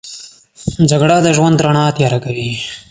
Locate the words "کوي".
2.25-2.51